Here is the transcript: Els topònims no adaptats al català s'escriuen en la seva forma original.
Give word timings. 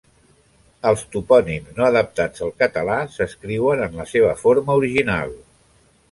Els 0.91 1.01
topònims 1.15 1.75
no 1.79 1.83
adaptats 1.87 2.43
al 2.47 2.53
català 2.63 2.95
s'escriuen 3.17 3.83
en 3.89 3.99
la 4.01 4.07
seva 4.13 4.31
forma 4.45 4.79
original. 4.81 5.37